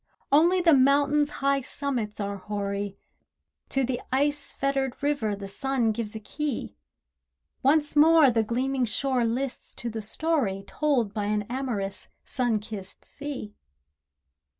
[0.31, 2.97] Only the mountains' high summits are hoary,
[3.69, 6.75] To the ice fettered river the sun gives a key.
[7.61, 13.05] Once more the gleaming shore lists to the story Told by an amorous Summer kissed
[13.05, 13.53] sea.